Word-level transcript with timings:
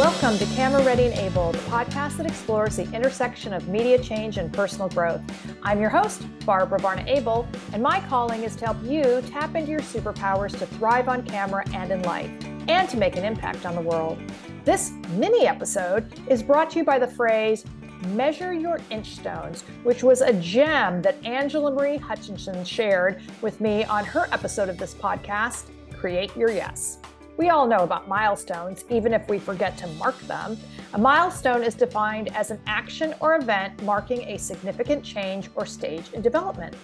Welcome 0.00 0.38
to 0.38 0.46
Camera 0.54 0.82
Ready 0.82 1.08
and 1.08 1.14
Abel, 1.18 1.52
the 1.52 1.58
podcast 1.58 2.16
that 2.16 2.26
explores 2.26 2.76
the 2.76 2.90
intersection 2.94 3.52
of 3.52 3.68
media 3.68 4.02
change 4.02 4.38
and 4.38 4.50
personal 4.50 4.88
growth. 4.88 5.20
I'm 5.62 5.78
your 5.78 5.90
host, 5.90 6.22
Barbara 6.46 6.78
Varna 6.78 7.04
Abel, 7.06 7.46
and 7.74 7.82
my 7.82 8.00
calling 8.08 8.42
is 8.42 8.56
to 8.56 8.64
help 8.64 8.82
you 8.82 9.20
tap 9.28 9.54
into 9.56 9.70
your 9.70 9.80
superpowers 9.80 10.58
to 10.58 10.64
thrive 10.64 11.10
on 11.10 11.22
camera 11.26 11.64
and 11.74 11.92
in 11.92 12.00
life, 12.04 12.30
and 12.66 12.88
to 12.88 12.96
make 12.96 13.16
an 13.16 13.26
impact 13.26 13.66
on 13.66 13.74
the 13.74 13.82
world. 13.82 14.18
This 14.64 14.92
mini 15.10 15.46
episode 15.46 16.10
is 16.30 16.42
brought 16.42 16.70
to 16.70 16.78
you 16.78 16.84
by 16.86 16.98
the 16.98 17.06
phrase 17.06 17.66
Measure 18.06 18.54
Your 18.54 18.80
Inch 18.88 19.16
Stones, 19.16 19.64
which 19.82 20.02
was 20.02 20.22
a 20.22 20.32
gem 20.32 21.02
that 21.02 21.22
Angela 21.26 21.70
Marie 21.70 21.98
Hutchinson 21.98 22.64
shared 22.64 23.20
with 23.42 23.60
me 23.60 23.84
on 23.84 24.06
her 24.06 24.28
episode 24.32 24.70
of 24.70 24.78
this 24.78 24.94
podcast, 24.94 25.66
Create 25.92 26.34
Your 26.38 26.50
Yes. 26.50 27.00
We 27.40 27.48
all 27.48 27.66
know 27.66 27.84
about 27.84 28.06
milestones, 28.06 28.84
even 28.90 29.14
if 29.14 29.26
we 29.30 29.38
forget 29.38 29.78
to 29.78 29.86
mark 29.86 30.20
them. 30.26 30.58
A 30.92 30.98
milestone 30.98 31.62
is 31.62 31.74
defined 31.74 32.28
as 32.36 32.50
an 32.50 32.60
action 32.66 33.14
or 33.18 33.36
event 33.36 33.82
marking 33.82 34.20
a 34.28 34.36
significant 34.36 35.02
change 35.02 35.48
or 35.54 35.64
stage 35.64 36.12
in 36.12 36.20
development. 36.20 36.76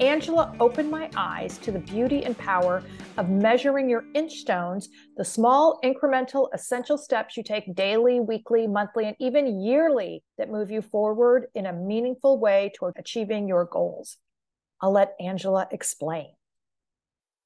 Angela 0.00 0.52
opened 0.58 0.90
my 0.90 1.08
eyes 1.14 1.58
to 1.58 1.70
the 1.70 1.78
beauty 1.78 2.24
and 2.24 2.36
power 2.36 2.82
of 3.18 3.30
measuring 3.30 3.88
your 3.88 4.06
inch 4.14 4.32
stones, 4.32 4.88
the 5.16 5.24
small, 5.24 5.78
incremental, 5.84 6.48
essential 6.52 6.98
steps 6.98 7.36
you 7.36 7.44
take 7.44 7.76
daily, 7.76 8.18
weekly, 8.18 8.66
monthly, 8.66 9.04
and 9.04 9.16
even 9.20 9.60
yearly 9.60 10.24
that 10.38 10.50
move 10.50 10.72
you 10.72 10.82
forward 10.82 11.46
in 11.54 11.66
a 11.66 11.72
meaningful 11.72 12.40
way 12.40 12.72
toward 12.76 12.94
achieving 12.98 13.46
your 13.46 13.64
goals. 13.64 14.16
I'll 14.80 14.90
let 14.90 15.14
Angela 15.20 15.68
explain 15.70 16.32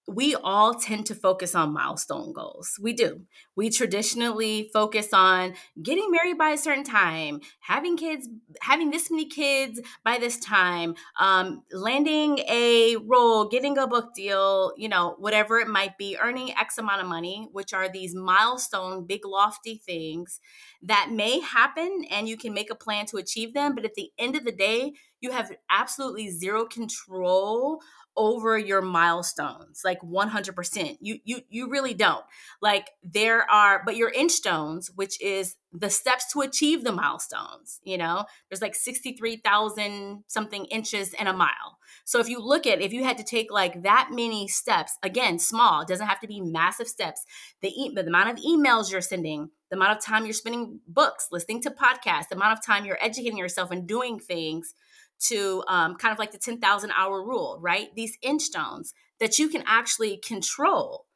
we 0.09 0.35
all 0.35 0.75
tend 0.75 1.05
to 1.07 1.15
focus 1.15 1.55
on 1.55 1.75
milestone 1.75 2.33
goals. 2.33 2.79
We 2.81 2.95
do. 2.95 3.27
We 3.57 3.69
traditionally 3.69 4.71
focus 4.73 5.13
on 5.13 5.55
getting 5.83 6.11
married 6.11 6.39
by 6.39 6.51
a 6.51 6.59
certain 6.59 6.83
time, 6.85 7.41
having 7.61 7.99
kids, 7.99 8.27
having 8.63 8.91
this 8.91 9.11
many 9.11 9.27
kids 9.27 9.81
by 10.05 10.17
this 10.19 10.39
time, 10.39 10.95
um, 11.21 11.63
landing 11.73 12.39
a 12.49 12.97
role, 13.05 13.49
getting 13.49 13.77
a 13.77 13.87
book 13.87 14.15
deal, 14.15 14.73
you 14.79 14.89
know, 14.89 15.15
whatever 15.19 15.59
it 15.59 15.69
might 15.69 15.99
be, 15.99 16.17
earning 16.19 16.57
X 16.57 16.79
amount 16.79 17.03
of 17.03 17.07
money, 17.07 17.47
which 17.53 17.75
are 17.75 17.91
these 17.91 18.15
milestone, 18.15 19.05
big, 19.05 19.27
lofty 19.27 19.77
things 19.77 20.41
that 20.81 21.11
may 21.13 21.41
happen 21.41 22.05
and 22.11 22.29
you 22.29 22.39
can 22.39 22.55
make 22.55 22.71
a 22.71 22.75
plan 22.75 23.05
to 23.07 23.19
achieve 23.19 23.53
them. 23.53 23.75
But 23.75 23.85
at 23.85 23.95
the 23.95 24.11
end 24.19 24.37
of 24.37 24.45
the 24.45 24.53
day, 24.53 24.95
you 25.21 25.33
have 25.33 25.53
absolutely 25.69 26.31
zero 26.31 26.65
control 26.65 27.81
over 28.19 28.59
your 28.59 28.83
milestones 28.83 29.83
like 29.85 30.01
100% 30.03 30.99
you 31.01 31.19
you 31.25 31.41
you 31.49 31.71
really 31.71 31.95
don't. 31.95 32.25
Like 32.61 32.91
there 33.03 33.49
are 33.51 33.83
but 33.87 33.97
your 33.97 34.11
inch 34.11 34.33
stones 34.33 34.91
which 34.95 35.21
is 35.23 35.55
the 35.73 35.91
steps 35.91 36.33
to 36.33 36.41
achieve 36.41 36.85
the 36.85 36.93
milestones 36.93 37.81
you 37.85 37.97
know? 37.97 38.25
There's 38.51 38.61
like 38.61 38.75
63,000 38.75 40.25
something 40.27 40.65
inches 40.67 41.15
in 41.15 41.27
a 41.27 41.33
mile. 41.33 41.79
So 42.05 42.19
if 42.21 42.29
you 42.29 42.41
look 42.41 42.67
at 42.67 42.83
if 42.83 42.93
you 42.93 43.05
had 43.05 43.19
to 43.19 43.25
take 43.25 43.51
like 43.53 43.83
that 43.85 44.09
many 44.13 44.49
steps 44.49 44.99
again 45.03 45.39
small 45.39 45.85
doesn't 45.85 46.07
have 46.07 46.21
to 46.21 46.27
be 46.27 46.41
massive 46.41 46.89
steps. 46.89 47.25
The, 47.63 47.69
e- 47.69 47.93
the 47.95 48.07
amount 48.07 48.31
of 48.31 48.45
emails 48.45 48.91
you're 48.91 49.01
sending 49.01 49.51
the 49.71 49.77
amount 49.77 49.97
of 49.97 50.05
time 50.05 50.25
you're 50.25 50.33
spending 50.33 50.81
books 50.87 51.29
listening 51.31 51.63
to 51.63 51.71
podcasts 51.71 52.29
the 52.29 52.37
amount 52.37 52.59
of 52.59 52.65
time 52.65 52.85
you're 52.85 52.99
educating 53.01 53.39
yourself 53.39 53.71
and 53.71 53.87
doing 53.87 54.19
things 54.19 54.75
to 55.21 55.65
um, 55.69 55.97
kind 55.97 56.13
of 56.13 56.19
like 56.19 56.33
the 56.33 56.39
10,000 56.39 56.93
hour 56.93 57.23
rule, 57.23 57.59
right? 57.61 57.89
These 57.95 58.17
inch 58.23 58.43
stones 58.43 58.95
that 59.21 59.39
you 59.39 59.49
can 59.49 59.63
actually 59.67 60.19
control. 60.19 61.07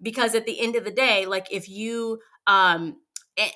Because 0.00 0.34
at 0.34 0.46
the 0.46 0.60
end 0.60 0.74
of 0.74 0.84
the 0.84 0.90
day, 0.90 1.26
like 1.26 1.46
if 1.52 1.68
you, 1.68 2.18
um, 2.48 2.96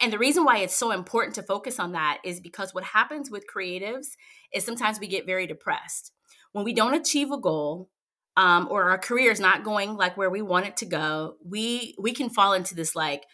and, 0.00 0.12
the 0.12 0.18
reason 0.18 0.44
why 0.44 0.58
it's 0.58 0.76
so 0.76 0.92
important 0.92 1.34
to 1.34 1.42
focus 1.42 1.80
on 1.80 1.92
that 1.92 2.18
is 2.24 2.40
because 2.40 2.72
what 2.72 2.84
happens 2.84 3.30
with 3.30 3.44
creatives 3.52 4.10
is 4.54 4.64
sometimes 4.64 5.00
we 5.00 5.08
get 5.08 5.26
very 5.26 5.46
depressed. 5.46 6.12
When 6.52 6.64
we 6.64 6.72
don't 6.72 6.94
achieve 6.94 7.32
a 7.32 7.38
goal, 7.38 7.90
um, 8.36 8.68
or 8.70 8.90
our 8.90 8.98
career 8.98 9.32
is 9.32 9.40
not 9.40 9.64
going 9.64 9.96
like 9.96 10.16
where 10.16 10.30
we 10.30 10.42
want 10.42 10.66
it 10.66 10.76
to 10.78 10.86
go, 10.86 11.36
we 11.44 11.94
we 11.98 12.12
can 12.12 12.30
fall 12.30 12.52
into 12.52 12.74
this 12.74 12.94
like 12.94 13.24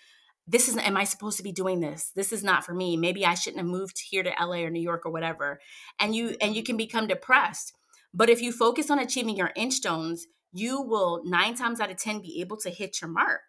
this 0.47 0.69
is 0.69 0.77
am 0.77 0.97
i 0.97 1.05
supposed 1.05 1.37
to 1.37 1.43
be 1.43 1.53
doing 1.53 1.81
this? 1.81 2.11
This 2.15 2.33
is 2.33 2.43
not 2.43 2.65
for 2.65 2.75
me. 2.75 2.97
Maybe 2.97 3.25
i 3.25 3.35
shouldn't 3.35 3.63
have 3.63 3.71
moved 3.71 4.01
here 4.11 4.23
to 4.23 4.33
la 4.41 4.57
or 4.57 4.71
new 4.71 4.83
york 4.83 5.07
or 5.07 5.13
whatever. 5.13 5.61
And 5.99 6.15
you 6.15 6.37
and 6.41 6.55
you 6.57 6.63
can 6.63 6.77
become 6.77 7.07
depressed. 7.07 7.75
But 8.15 8.29
if 8.29 8.43
you 8.43 8.53
focus 8.53 8.91
on 8.91 8.99
achieving 8.99 9.37
your 9.37 9.53
inch 9.57 9.75
stones 9.75 10.27
you 10.53 10.83
will 10.83 11.23
nine 11.25 11.55
times 11.55 11.81
out 11.81 11.91
of 11.91 11.97
ten 11.97 12.21
be 12.21 12.41
able 12.41 12.59
to 12.59 12.71
hit 12.71 13.01
your 13.01 13.11
mark. 13.11 13.41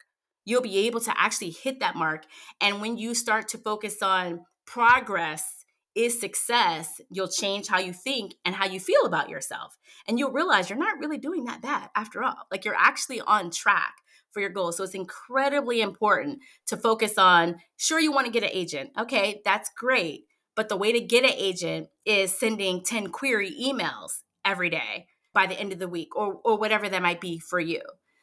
You'll 0.46 0.62
be 0.62 0.86
able 0.88 1.00
to 1.02 1.14
actually 1.20 1.52
hit 1.52 1.80
that 1.80 1.96
mark. 1.96 2.24
And 2.62 2.82
when 2.82 2.98
you 2.98 3.14
start 3.14 3.48
to 3.50 3.58
focus 3.58 4.02
on 4.02 4.42
progress 4.66 5.66
is 5.96 6.20
success 6.20 7.00
you'll 7.12 7.28
change 7.28 7.68
how 7.68 7.78
you 7.78 7.94
think 7.94 8.34
and 8.44 8.56
how 8.56 8.66
you 8.66 8.80
feel 8.80 9.06
about 9.06 9.30
yourself. 9.30 9.78
And 10.08 10.18
you'll 10.18 10.32
realize 10.32 10.70
you're 10.70 10.80
not 10.80 11.00
really 11.00 11.18
doing 11.18 11.44
that 11.46 11.62
bad 11.62 11.90
after 11.96 12.24
all. 12.24 12.48
Like 12.52 12.66
you're 12.66 12.76
actually 12.76 13.22
on 13.22 13.52
track 13.52 13.94
for 14.34 14.40
your 14.40 14.50
goals. 14.50 14.78
So 14.78 14.84
it's 14.84 14.96
incredibly 14.96 15.82
important 15.82 16.40
to 16.68 16.78
focus 16.78 17.18
on 17.18 17.58
sure 17.78 18.00
you 18.00 18.12
want 18.12 18.26
to 18.26 18.32
get 18.32 18.44
an 18.44 18.50
agent. 18.52 18.92
Okay, 18.98 19.42
that's 19.46 19.70
great. 19.78 20.26
But 20.56 20.70
the 20.70 20.78
way 20.78 20.92
to 20.92 21.00
get 21.00 21.24
an 21.24 21.34
agent 21.36 21.88
is 22.06 22.38
sending 22.38 22.84
10 22.84 23.08
query 23.08 23.52
emails 23.52 24.22
every 24.46 24.70
day 24.70 25.08
by 25.34 25.48
the 25.48 25.60
end 25.60 25.74
of 25.74 25.80
the 25.80 25.88
week 25.88 26.16
or, 26.16 26.40
or 26.44 26.58
whatever 26.58 26.90
that 26.90 27.02
might 27.02 27.22
be 27.22 27.40
for 27.40 27.60
you. 27.60 27.82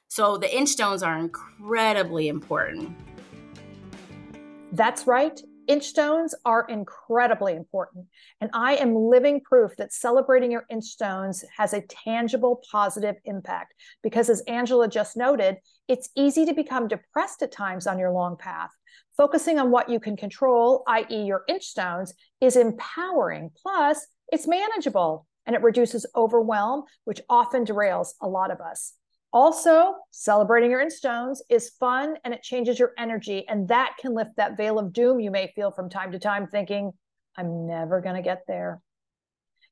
So 0.09 0.37
the 0.37 0.55
inch 0.55 0.71
stones 0.71 1.03
are 1.03 1.19
incredibly 1.19 2.29
important. 2.29 2.97
That's 4.73 5.07
right. 5.07 5.41
Inch 5.71 5.85
stones 5.85 6.35
are 6.45 6.67
incredibly 6.69 7.55
important. 7.55 8.07
And 8.41 8.51
I 8.53 8.75
am 8.77 8.97
living 8.97 9.41
proof 9.41 9.77
that 9.77 9.93
celebrating 9.93 10.51
your 10.51 10.65
inch 10.69 10.85
stones 10.85 11.45
has 11.57 11.75
a 11.75 11.83
tangible 11.83 12.61
positive 12.71 13.15
impact. 13.25 13.75
Because 14.03 14.29
as 14.29 14.41
Angela 14.49 14.89
just 14.89 15.17
noted, 15.17 15.59
it's 15.91 16.09
easy 16.15 16.47
to 16.47 16.55
become 16.55 16.87
depressed 16.87 17.43
at 17.43 17.51
times 17.51 17.89
on 17.89 17.99
your 17.99 18.13
long 18.13 18.37
path. 18.37 18.71
Focusing 19.17 19.59
on 19.59 19.73
what 19.73 19.89
you 19.89 19.99
can 19.99 20.17
control, 20.17 20.85
i.e., 20.87 21.25
your 21.25 21.43
inch 21.49 21.65
stones, 21.65 22.15
is 22.41 22.55
empowering. 22.55 23.51
Plus, 23.61 24.07
it's 24.29 24.47
manageable 24.47 25.27
and 25.47 25.57
it 25.57 25.63
reduces 25.63 26.07
overwhelm, 26.15 26.85
which 27.07 27.21
often 27.29 27.65
derails 27.65 28.11
a 28.23 28.29
lot 28.29 28.53
of 28.53 28.61
us. 28.61 28.93
Also, 29.33 29.97
celebrating 30.13 30.71
your 30.71 30.81
inch 30.81 30.93
stones 30.93 31.43
is 31.51 31.71
fun 31.71 32.15
and 32.25 32.33
it 32.33 32.45
changes 32.45 32.79
your 32.79 32.93
energy. 32.97 33.45
And 33.49 33.67
that 33.67 33.97
can 33.99 34.15
lift 34.15 34.37
that 34.37 34.57
veil 34.57 34.79
of 34.79 34.93
doom 34.93 35.19
you 35.19 35.33
may 35.33 35.53
feel 35.57 35.73
from 35.73 35.91
time 35.91 36.13
to 36.13 36.21
time, 36.21 36.47
thinking, 36.47 36.93
I'm 37.37 37.67
never 37.67 38.01
going 38.01 38.15
to 38.15 38.23
get 38.23 38.43
there. 38.47 38.81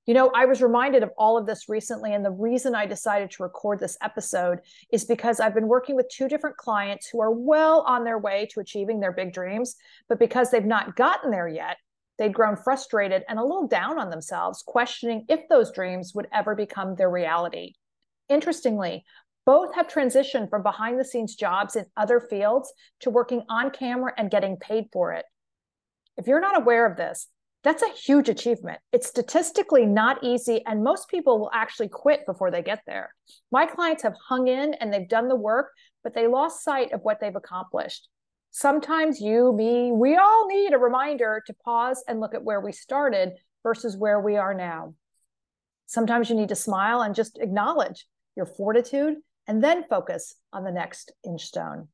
You 0.09 0.15
know, 0.15 0.33
I 0.35 0.47
was 0.47 0.63
reminded 0.63 1.03
of 1.03 1.11
all 1.19 1.37
of 1.37 1.45
this 1.45 1.69
recently. 1.69 2.15
And 2.15 2.25
the 2.25 2.31
reason 2.31 2.75
I 2.75 2.87
decided 2.87 3.31
to 3.33 3.43
record 3.43 3.79
this 3.79 3.99
episode 4.01 4.61
is 4.91 5.05
because 5.05 5.39
I've 5.39 5.55
been 5.55 5.69
working 5.69 5.97
with 5.97 6.09
two 6.09 6.29
different 6.29 6.57
clients 6.57 7.07
who 7.07 7.21
are 7.21 7.31
well 7.31 7.83
on 7.83 8.05
their 8.05 8.17
way 8.17 8.49
to 8.53 8.61
achieving 8.61 9.01
their 9.01 9.13
big 9.13 9.35
dreams. 9.35 9.77
But 10.09 10.19
because 10.19 10.51
they've 10.51 10.65
not 10.65 10.97
gotten 10.97 11.31
there 11.31 11.47
yet, 11.47 11.77
they'd 12.17 12.33
grown 12.33 12.57
frustrated 12.57 13.23
and 13.29 13.39
a 13.39 13.43
little 13.43 13.69
down 13.69 13.99
on 13.99 14.09
themselves, 14.09 14.65
questioning 14.67 15.27
if 15.29 15.47
those 15.51 15.73
dreams 15.73 16.15
would 16.15 16.29
ever 16.33 16.55
become 16.55 16.95
their 16.95 17.11
reality. 17.11 17.75
Interestingly, 18.31 19.05
both 19.45 19.75
have 19.75 19.89
transitioned 19.89 20.49
from 20.49 20.63
behind 20.63 20.99
the 20.99 21.05
scenes 21.05 21.37
jobs 21.37 21.77
in 21.77 21.85
other 21.99 22.19
fields 22.19 22.73
to 23.01 23.11
working 23.11 23.43
on 23.51 23.71
camera 23.73 24.15
and 24.17 24.31
getting 24.31 24.57
paid 24.57 24.87
for 24.91 25.13
it. 25.13 25.27
If 26.17 26.27
you're 26.27 26.41
not 26.41 26.57
aware 26.57 26.87
of 26.91 26.97
this, 26.97 27.29
that's 27.69 27.83
a 27.83 27.93
huge 27.93 28.31
achievement. 28.31 28.79
It's 28.95 29.09
statistically 29.09 29.85
not 29.85 30.25
easy, 30.25 30.65
and 30.65 30.83
most 30.83 31.11
people 31.11 31.39
will 31.39 31.51
actually 31.53 31.89
quit 31.89 32.25
before 32.25 32.51
they 32.51 32.63
get 32.63 32.81
there. 32.87 33.15
My 33.53 33.67
clients 33.67 34.03
have 34.05 34.15
hung 34.27 34.49
in 34.49 34.73
and 34.73 34.91
they've 34.91 35.07
done 35.07 35.29
the 35.29 35.37
work, 35.37 35.69
but 36.03 36.15
they 36.15 36.29
lost 36.29 36.65
sight 36.65 36.93
of 36.93 37.03
what 37.03 37.21
they've 37.21 37.37
accomplished. 37.37 38.09
Sometimes 38.53 39.21
you, 39.21 39.53
me, 39.53 39.93
we 39.93 40.17
all 40.17 40.49
need 40.49 40.73
a 40.73 40.79
reminder 40.79 41.43
to 41.47 41.53
pause 41.63 42.03
and 42.09 42.21
look 42.21 42.35
at 42.35 42.43
where 42.43 42.63
we 42.63 42.73
started 42.73 43.35
versus 43.63 43.99
where 43.99 44.19
we 44.19 44.39
are 44.39 44.55
now. 44.55 44.95
Sometimes 45.85 46.31
you 46.31 46.37
need 46.37 46.49
to 46.49 46.55
smile 46.55 47.03
and 47.03 47.15
just 47.15 47.39
acknowledge 47.39 48.07
your 48.35 48.47
fortitude 48.47 49.17
and 49.47 49.63
then 49.63 49.85
focus 49.91 50.37
on 50.55 50.65
the 50.65 50.73
next 50.73 51.13
inch 51.23 51.45
stone. 51.45 51.89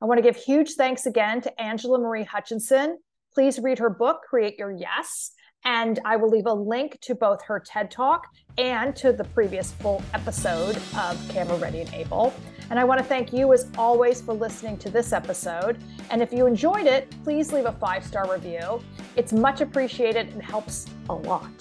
I 0.00 0.04
want 0.04 0.18
to 0.18 0.22
give 0.22 0.36
huge 0.36 0.74
thanks 0.74 1.04
again 1.04 1.40
to 1.40 1.60
Angela 1.60 1.98
Marie 1.98 2.22
Hutchinson. 2.22 2.98
Please 3.36 3.58
read 3.58 3.78
her 3.80 3.90
book, 3.90 4.22
Create 4.26 4.58
Your 4.58 4.70
Yes. 4.70 5.32
And 5.66 6.00
I 6.06 6.16
will 6.16 6.30
leave 6.30 6.46
a 6.46 6.54
link 6.54 6.98
to 7.02 7.14
both 7.14 7.42
her 7.42 7.60
TED 7.60 7.90
Talk 7.90 8.26
and 8.56 8.96
to 8.96 9.12
the 9.12 9.24
previous 9.24 9.72
full 9.72 10.02
episode 10.14 10.78
of 10.96 11.22
Camera 11.28 11.58
Ready 11.58 11.82
and 11.82 11.92
Abel. 11.92 12.32
And 12.70 12.78
I 12.78 12.84
want 12.84 12.98
to 12.98 13.04
thank 13.04 13.34
you, 13.34 13.52
as 13.52 13.68
always, 13.76 14.22
for 14.22 14.32
listening 14.32 14.78
to 14.78 14.88
this 14.88 15.12
episode. 15.12 15.76
And 16.08 16.22
if 16.22 16.32
you 16.32 16.46
enjoyed 16.46 16.86
it, 16.86 17.14
please 17.24 17.52
leave 17.52 17.66
a 17.66 17.72
five 17.72 18.06
star 18.06 18.32
review. 18.32 18.82
It's 19.16 19.34
much 19.34 19.60
appreciated 19.60 20.28
and 20.28 20.42
helps 20.42 20.86
a 21.10 21.14
lot. 21.14 21.52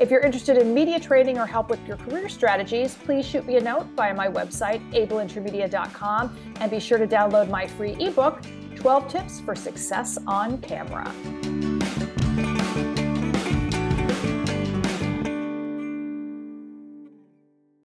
If 0.00 0.10
you're 0.10 0.22
interested 0.22 0.56
in 0.56 0.74
media 0.74 0.98
training 0.98 1.38
or 1.38 1.46
help 1.46 1.70
with 1.70 1.86
your 1.86 1.98
career 1.98 2.28
strategies, 2.28 2.96
please 2.96 3.24
shoot 3.24 3.46
me 3.46 3.58
a 3.58 3.60
note 3.60 3.86
via 3.94 4.12
my 4.12 4.26
website, 4.26 4.82
abelintermedia.com, 4.90 6.36
and 6.56 6.68
be 6.68 6.80
sure 6.80 6.98
to 6.98 7.06
download 7.06 7.48
my 7.48 7.68
free 7.68 7.92
ebook, 8.00 8.42
12 8.82 9.08
Tips 9.08 9.40
for 9.40 9.54
Success 9.54 10.18
on 10.26 10.58
Camera. 10.58 11.71